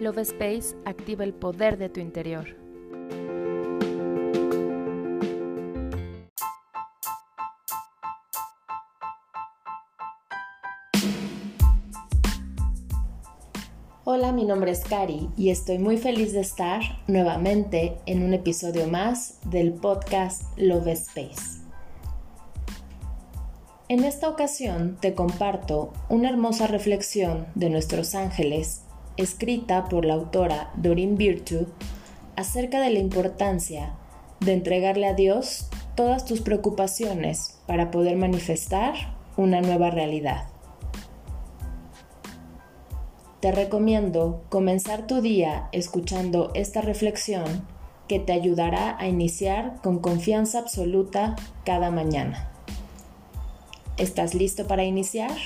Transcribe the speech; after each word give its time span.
Love 0.00 0.20
Space 0.20 0.74
activa 0.86 1.24
el 1.24 1.34
poder 1.34 1.76
de 1.76 1.90
tu 1.90 2.00
interior. 2.00 2.56
Hola, 14.04 14.32
mi 14.32 14.46
nombre 14.46 14.70
es 14.70 14.80
Cari 14.84 15.28
y 15.36 15.50
estoy 15.50 15.78
muy 15.78 15.98
feliz 15.98 16.32
de 16.32 16.40
estar 16.40 16.80
nuevamente 17.06 17.98
en 18.06 18.22
un 18.22 18.32
episodio 18.32 18.86
más 18.88 19.38
del 19.50 19.74
podcast 19.74 20.44
Love 20.56 20.88
Space. 20.88 21.60
En 23.88 24.04
esta 24.04 24.30
ocasión 24.30 24.96
te 24.98 25.14
comparto 25.14 25.92
una 26.08 26.30
hermosa 26.30 26.66
reflexión 26.66 27.48
de 27.54 27.68
nuestros 27.68 28.14
ángeles 28.14 28.84
escrita 29.22 29.88
por 29.88 30.04
la 30.04 30.14
autora 30.14 30.70
Doreen 30.76 31.16
Virtue 31.16 31.66
acerca 32.36 32.80
de 32.80 32.90
la 32.90 32.98
importancia 32.98 33.94
de 34.40 34.54
entregarle 34.54 35.06
a 35.06 35.14
Dios 35.14 35.68
todas 35.94 36.24
tus 36.24 36.40
preocupaciones 36.40 37.58
para 37.66 37.90
poder 37.90 38.16
manifestar 38.16 38.94
una 39.36 39.60
nueva 39.60 39.90
realidad. 39.90 40.44
Te 43.40 43.52
recomiendo 43.52 44.42
comenzar 44.48 45.06
tu 45.06 45.22
día 45.22 45.68
escuchando 45.72 46.50
esta 46.54 46.82
reflexión 46.82 47.66
que 48.06 48.18
te 48.18 48.32
ayudará 48.32 48.96
a 48.98 49.08
iniciar 49.08 49.76
con 49.82 49.98
confianza 49.98 50.58
absoluta 50.58 51.36
cada 51.64 51.90
mañana. 51.90 52.50
¿Estás 53.96 54.34
listo 54.34 54.66
para 54.66 54.84
iniciar? 54.84 55.36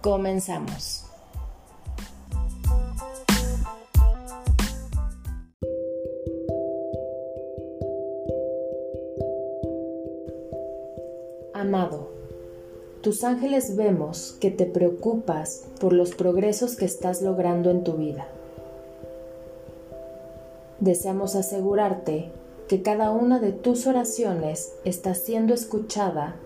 Comenzamos. 0.00 0.97
Amado, 11.68 12.08
tus 13.02 13.24
ángeles 13.24 13.76
vemos 13.76 14.38
que 14.40 14.50
te 14.50 14.64
preocupas 14.64 15.66
por 15.78 15.92
los 15.92 16.14
progresos 16.14 16.76
que 16.76 16.86
estás 16.86 17.20
logrando 17.20 17.70
en 17.70 17.84
tu 17.84 17.92
vida. 17.92 18.26
Deseamos 20.80 21.36
asegurarte 21.36 22.32
que 22.68 22.80
cada 22.80 23.10
una 23.10 23.38
de 23.38 23.52
tus 23.52 23.86
oraciones 23.86 24.76
está 24.86 25.12
siendo 25.12 25.52
escuchada 25.52 26.36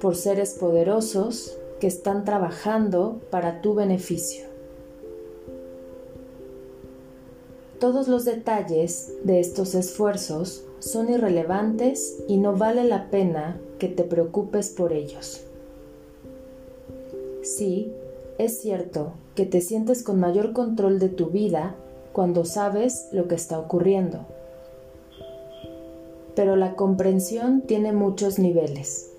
por 0.00 0.14
seres 0.14 0.54
poderosos 0.54 1.58
que 1.80 1.88
están 1.88 2.24
trabajando 2.24 3.20
para 3.32 3.62
tu 3.62 3.74
beneficio. 3.74 4.46
Todos 7.80 8.06
los 8.06 8.24
detalles 8.24 9.14
de 9.24 9.40
estos 9.40 9.74
esfuerzos 9.74 10.62
son 10.78 11.10
irrelevantes 11.10 12.22
y 12.28 12.36
no 12.36 12.56
vale 12.56 12.84
la 12.84 13.10
pena 13.10 13.60
que 13.80 13.88
te 13.88 14.04
preocupes 14.04 14.70
por 14.70 14.92
ellos. 14.92 15.44
Sí, 17.42 17.92
es 18.38 18.60
cierto 18.60 19.14
que 19.34 19.46
te 19.46 19.60
sientes 19.60 20.04
con 20.04 20.20
mayor 20.20 20.52
control 20.52 21.00
de 21.00 21.08
tu 21.08 21.30
vida 21.30 21.74
cuando 22.12 22.44
sabes 22.44 23.08
lo 23.10 23.26
que 23.26 23.34
está 23.34 23.58
ocurriendo. 23.58 24.26
Pero 26.36 26.54
la 26.54 26.76
comprensión 26.76 27.62
tiene 27.62 27.92
muchos 27.92 28.38
niveles. 28.38 29.10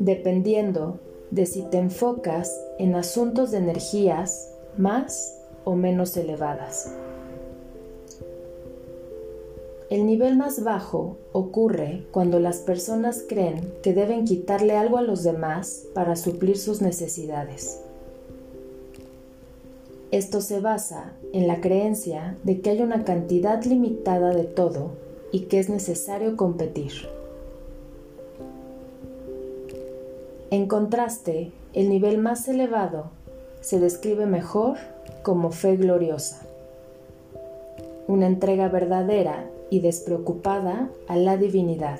Dependiendo 0.00 0.98
de 1.30 1.46
si 1.46 1.62
te 1.62 1.78
enfocas 1.78 2.60
en 2.78 2.94
asuntos 2.94 3.52
de 3.52 3.58
energías 3.58 4.52
más 4.76 5.38
o 5.64 5.74
menos 5.74 6.16
elevadas. 6.16 6.92
El 9.88 10.04
nivel 10.04 10.36
más 10.36 10.64
bajo 10.64 11.16
ocurre 11.32 12.06
cuando 12.10 12.40
las 12.40 12.58
personas 12.58 13.24
creen 13.28 13.72
que 13.84 13.94
deben 13.94 14.24
quitarle 14.24 14.76
algo 14.76 14.98
a 14.98 15.02
los 15.02 15.22
demás 15.22 15.84
para 15.94 16.16
suplir 16.16 16.58
sus 16.58 16.82
necesidades. 16.82 17.80
Esto 20.10 20.40
se 20.40 20.58
basa 20.58 21.12
en 21.32 21.46
la 21.46 21.60
creencia 21.60 22.36
de 22.42 22.60
que 22.60 22.70
hay 22.70 22.82
una 22.82 23.04
cantidad 23.04 23.62
limitada 23.62 24.34
de 24.34 24.42
todo 24.42 24.90
y 25.30 25.42
que 25.42 25.60
es 25.60 25.68
necesario 25.68 26.36
competir. 26.36 26.92
En 30.50 30.66
contraste, 30.66 31.52
el 31.74 31.88
nivel 31.90 32.18
más 32.18 32.48
elevado 32.48 33.10
se 33.60 33.78
describe 33.78 34.26
mejor 34.26 34.78
como 35.22 35.52
fe 35.52 35.76
gloriosa, 35.76 36.42
una 38.08 38.26
entrega 38.26 38.68
verdadera 38.68 39.48
y 39.70 39.80
despreocupada 39.80 40.90
a 41.08 41.16
la 41.16 41.36
divinidad. 41.36 41.98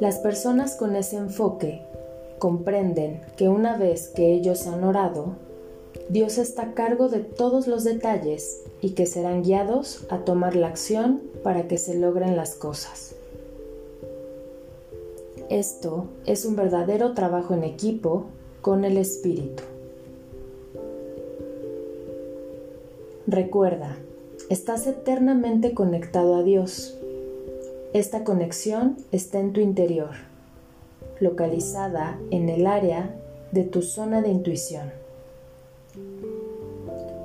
Las 0.00 0.18
personas 0.18 0.74
con 0.74 0.96
ese 0.96 1.16
enfoque 1.16 1.82
comprenden 2.38 3.20
que 3.36 3.48
una 3.48 3.76
vez 3.76 4.08
que 4.08 4.32
ellos 4.32 4.66
han 4.66 4.82
orado, 4.82 5.36
Dios 6.08 6.38
está 6.38 6.62
a 6.62 6.74
cargo 6.74 7.08
de 7.08 7.20
todos 7.20 7.68
los 7.68 7.84
detalles 7.84 8.62
y 8.80 8.90
que 8.90 9.06
serán 9.06 9.42
guiados 9.42 10.04
a 10.08 10.18
tomar 10.18 10.56
la 10.56 10.66
acción 10.66 11.22
para 11.44 11.68
que 11.68 11.78
se 11.78 11.94
logren 11.94 12.36
las 12.36 12.54
cosas. 12.54 13.14
Esto 15.48 16.06
es 16.26 16.44
un 16.44 16.56
verdadero 16.56 17.12
trabajo 17.12 17.54
en 17.54 17.62
equipo 17.62 18.24
con 18.60 18.84
el 18.84 18.96
Espíritu. 18.96 19.62
Recuerda, 23.26 23.98
estás 24.50 24.86
eternamente 24.86 25.74
conectado 25.74 26.36
a 26.36 26.42
Dios. 26.42 26.98
Esta 27.92 28.24
conexión 28.24 28.96
está 29.12 29.38
en 29.38 29.52
tu 29.52 29.60
interior, 29.60 30.10
localizada 31.20 32.18
en 32.30 32.48
el 32.48 32.66
área 32.66 33.14
de 33.52 33.64
tu 33.64 33.82
zona 33.82 34.22
de 34.22 34.28
intuición. 34.28 34.90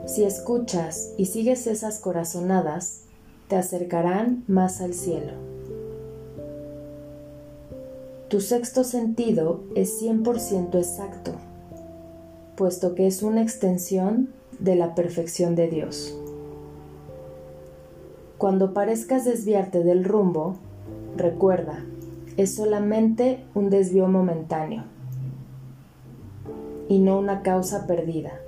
Si 0.05 0.23
escuchas 0.23 1.13
y 1.17 1.25
sigues 1.25 1.67
esas 1.67 1.99
corazonadas, 1.99 3.01
te 3.47 3.55
acercarán 3.55 4.43
más 4.47 4.81
al 4.81 4.93
cielo. 4.93 5.33
Tu 8.29 8.41
sexto 8.41 8.83
sentido 8.83 9.63
es 9.75 10.01
100% 10.01 10.75
exacto, 10.75 11.31
puesto 12.55 12.93
que 12.93 13.07
es 13.07 13.23
una 13.23 13.41
extensión 13.41 14.33
de 14.59 14.75
la 14.75 14.95
perfección 14.95 15.55
de 15.55 15.67
Dios. 15.67 16.17
Cuando 18.37 18.71
parezcas 18.71 19.25
desviarte 19.25 19.83
del 19.83 20.03
rumbo, 20.03 20.57
recuerda, 21.15 21.83
es 22.37 22.53
solamente 22.53 23.43
un 23.55 23.71
desvío 23.71 24.07
momentáneo 24.07 24.83
y 26.87 26.99
no 26.99 27.17
una 27.17 27.41
causa 27.41 27.87
perdida, 27.87 28.39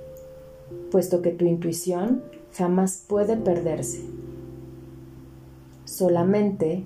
puesto 0.92 1.22
que 1.22 1.32
tu 1.32 1.44
intuición 1.44 2.22
jamás 2.52 3.04
puede 3.08 3.36
perderse. 3.36 4.04
Solamente 5.86 6.84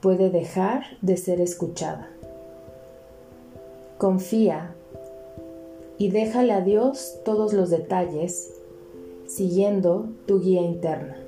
puede 0.00 0.30
dejar 0.30 0.84
de 1.02 1.18
ser 1.18 1.42
escuchada. 1.42 2.08
Confía 3.98 4.74
y 5.98 6.08
déjale 6.08 6.54
a 6.54 6.62
Dios 6.62 7.18
todos 7.26 7.52
los 7.52 7.68
detalles 7.68 8.54
siguiendo 9.26 10.08
tu 10.26 10.40
guía 10.40 10.62
interna. 10.62 11.27